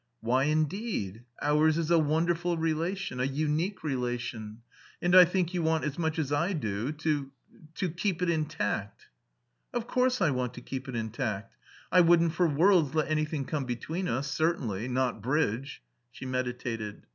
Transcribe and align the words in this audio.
"Why, 0.21 0.45
indeed. 0.45 1.25
Ours 1.43 1.77
is 1.77 1.91
a 1.91 1.99
wonderful 1.99 2.57
relation. 2.57 3.19
A 3.19 3.23
unique 3.23 3.83
relation. 3.83 4.63
And 4.99 5.15
I 5.15 5.25
think 5.25 5.53
you 5.53 5.61
want 5.61 5.83
as 5.83 5.99
much 5.99 6.17
as 6.17 6.31
I 6.33 6.53
do 6.53 6.91
to 6.93 7.29
to 7.75 7.87
keep 7.91 8.23
it 8.23 8.27
intact." 8.31 9.09
"Of 9.71 9.85
course 9.85 10.19
I 10.19 10.31
want 10.31 10.55
to 10.55 10.61
keep 10.61 10.89
it 10.89 10.95
intact. 10.95 11.55
I 11.91 12.01
wouldn't 12.01 12.33
for 12.33 12.47
worlds 12.47 12.95
let 12.95 13.11
anything 13.11 13.45
come 13.45 13.65
between 13.65 14.07
us, 14.07 14.27
certainly 14.27 14.87
not 14.87 15.21
bridge." 15.21 15.83
She 16.09 16.25
meditated. 16.25 17.05